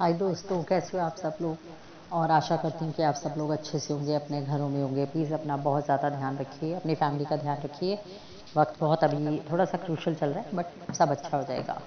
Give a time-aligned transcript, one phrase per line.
[0.00, 1.58] हाय दोस्तों, कैसे हो आप सब लोग?
[2.12, 5.04] और आशा करती हूँ कि आप सब लोग अच्छे से होंगे, अपने घरों में होंगे।
[5.04, 7.98] प्लीज़ अपना बहुत ज़्यादा ध्यान रखिए, अपनी फैमिली का ध्यान रखिए।
[8.56, 11.80] वक्त बहुत अभी थोड़ा सा क्रूशल चल रहा है बट सब अच्छा हो जाएगा।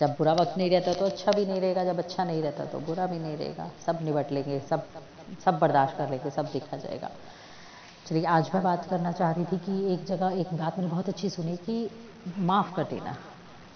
[0.00, 2.80] जब बुरा वक्त नहीं रहता तो अच्छा भी नहीं रहेगा, जब अच्छा नहीं रहता तो
[2.80, 4.88] बुरा भी नहीं रहेगा। सब निबट लेंगे, सब
[5.44, 7.10] सब बर्दाश्त कर लेंगे, सब देखा जाएगा।
[8.06, 11.08] चलिए, आज मैं बात करना चाह रही थी कि एक जगह, एक बात मैंने बहुत
[11.08, 11.90] अच्छी सुनी कि
[12.38, 13.16] माफ़ कर देना।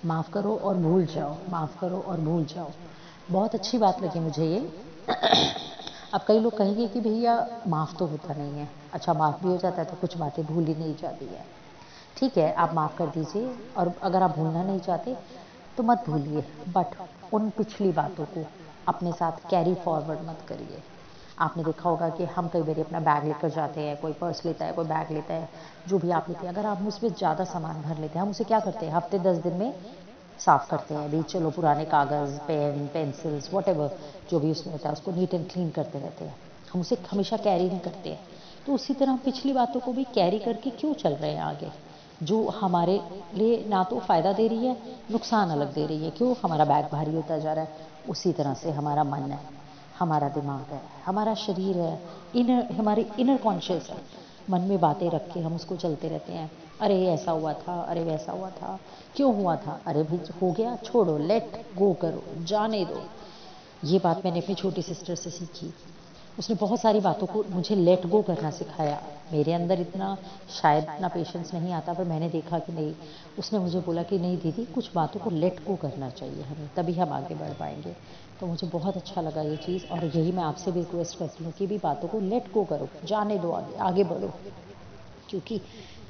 [0.04, 2.72] माफ़ करो और भूल जाओ, माफ़ करो और भूल जाओ।
[3.28, 4.58] बहुत अच्छी बात लगी मुझे ये।
[6.14, 7.34] अब कई लोग कहेंगे कि भैया,
[7.68, 10.64] माफ़ तो होता नहीं है। अच्छा माफ़ भी हो जाता है तो कुछ बातें भूल
[10.64, 11.44] ही नहीं जाती है।
[12.16, 15.16] ठीक है, आप माफ़ कर दीजिए। और अगर आप भूलना नहीं चाहते
[15.76, 16.96] तो मत भूलिए। बट
[17.32, 18.46] उन पिछली बातों को
[18.86, 20.82] अपने साथ कैरी फॉरवर्ड मत करिए।
[21.38, 24.64] आपने देखा होगा कि हम कई बार अपना बैग लेकर जाते हैं, कोई पर्स लेता
[24.64, 25.48] है, कोई बैग लेता है,
[25.88, 28.44] जो भी आप लेते हैं। अगर आप उसमें ज़्यादा सामान भर लेते हैं, हम उसे
[28.44, 28.92] क्या करते हैं?
[28.92, 29.72] हफ़्ते दस दिन में
[30.38, 33.64] साफ़ करते हैं, अभी चलो पुराने कागज़, पेन, पेंसिल्स वट
[34.30, 36.36] जो भी उसमें होता है, उसको नीट एंड क्लीन करते रहते हैं।
[36.72, 38.20] हम उसे हमेशा कैरी नहीं करते हैं।
[38.66, 41.70] तो उसी तरह हम पिछली बातों को भी कैरी करके क्यों चल रहे हैं आगे?
[42.22, 43.00] जो हमारे
[43.34, 44.76] लिए ना तो फ़ायदा दे रही है,
[45.10, 46.34] नुकसान अलग दे रही है। क्यों?
[46.42, 47.70] हमारा बैग भारी होता जा रहा है।
[48.08, 49.40] उसी तरह से हमारा मन है,
[49.98, 52.00] हमारा दिमाग है, हमारा शरीर है
[52.34, 53.96] इनर हमारी इनर कॉन्शियस है।
[54.50, 56.50] मन में बातें रख के हम उसको चलते रहते हैं।
[56.80, 58.80] अरे, ऐसा हुआ था, अरे, वैसा हुआ था।
[59.16, 59.80] क्यों हुआ था?
[59.86, 63.02] अरे भी हो गया, छोड़ो लेट गो करो, जाने दो।
[63.84, 65.74] ये बात मैंने अपनी छोटी सिस्टर से सीखी।
[66.38, 70.18] उसने बहुत सारी बातों को मुझे लेट गो करना सिखाया। मेरे अंदर इतना,
[70.62, 72.94] शायद इतना पेशेंस नहीं आता, पर मैंने देखा कि नहीं।
[73.38, 76.92] उसने मुझे बोला कि नहीं, दीदी, कुछ बातों को लेट गो करना चाहिए हमें, तभी
[76.92, 77.96] हम आगे बढ़ पाएँगे।
[78.40, 81.52] तो मुझे बहुत अच्छा लगा ये चीज़, और यही मैं आपसे भी रिक्वेस्ट करती हूँ
[81.52, 84.32] कि भी बातों को लेट गो करो, जाने दो आगे आगे बढ़ो।
[85.30, 85.60] क्योंकि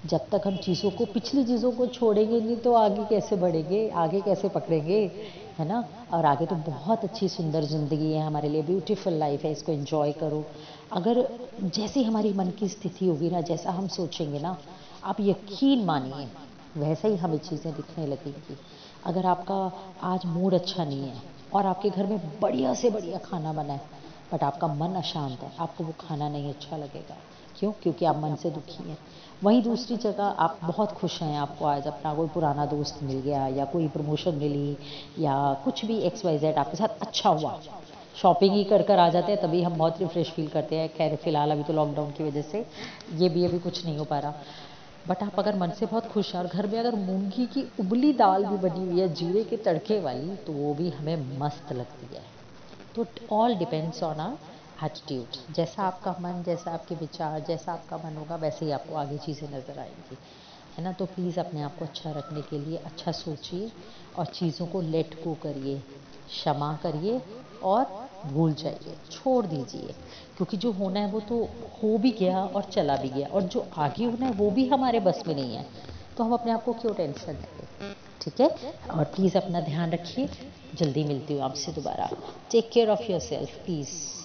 [0.07, 4.21] जब तक हम चीज़ों को, पिछली चीज़ों को छोड़ेंगे नहीं तो आगे कैसे बढ़ेंगे, आगे
[4.21, 5.01] कैसे पकड़ेंगे,
[5.59, 5.85] है ना?
[6.13, 10.13] और आगे तो बहुत अच्छी सुंदर ज़िंदगी है हमारे लिए ब्यूटीफुल लाइफ है, इसको एंजॉय
[10.13, 10.45] करो।
[10.93, 11.27] अगर
[11.61, 14.57] जैसी हमारी मन की स्थिति होगी ना, जैसा हम सोचेंगे ना,
[15.05, 16.29] आप यकीन मानिए,
[16.77, 18.57] वैसे ही हमें चीज़ें दिखने लगेंगी।
[19.07, 19.55] अगर आपका
[20.03, 21.23] आज मूड अच्छा नहीं है,
[21.55, 25.53] और आपके घर में बढ़िया से बढ़िया खाना बना है बट आपका मन अशांत है।
[25.61, 27.17] आपको वो खाना नहीं अच्छा लगेगा।
[27.59, 27.73] क्यों?
[27.73, 28.99] क्योंकि आप मन से दुखी हैं।
[29.45, 33.47] वहीं दूसरी जगह आप बहुत खुश हैं। आपको आज अपना कोई पुराना दोस्त मिल गया
[33.47, 34.79] या कोई प्रमोशन मिली
[35.19, 37.61] या कुछ भी एक्स वाई जेड आपके साथ अच्छा हुआ।
[38.23, 41.17] शॉपिंग ही कर कर आ जाते हैं, तभी हम बहुत रिफ्रेश फील करते हैं। खैर,
[41.17, 42.67] फ़िलहाल अभी तो लॉकडाउन की वजह से
[43.15, 44.35] ये भी अभी कुछ नहीं हो पा रहा।
[45.09, 48.13] बट आप अगर मन से बहुत खुश हैं और घर में अगर मूँगी की उबली
[48.13, 52.17] दाल भी बनी हुई है, जीरे के तड़के वाली तो वो भी हमें मस्त लगती
[52.17, 52.38] है।
[53.05, 54.37] तो all depends on our
[54.85, 59.19] attitude जैसा आपका मन, जैसा आपके विचार, जैसा आपका मन होगा, वैसे ही आपको आगे
[59.19, 60.19] चीज़ें नज़र आएँगी।
[60.79, 60.93] है ना?
[60.93, 63.71] तो प्लीज़ अपने आप को अच्छा रखने के लिए अच्छा सोचिए
[64.17, 65.79] और चीज़ों को लेट गो करिए,
[66.29, 67.21] क्षमा करिए
[67.63, 67.85] और
[68.27, 69.95] भूल जाइए, छोड़ दीजिए।
[70.37, 71.45] क्योंकि जो होना है वो तो
[71.83, 75.01] हो भी गया और चला भी गया और जो आगे होना है वो भी हमारे
[75.01, 75.65] बस में नहीं है।
[76.17, 77.95] तो हम अपने आप को क्यों टेंशन देंगे?
[78.21, 78.49] ठीक है?
[78.91, 80.29] और प्लीज़ अपना ध्यान रखिए।
[80.75, 82.11] जल्दी मिलती हूँ आपसे दोबारा।
[82.53, 84.18] Take care of yourself please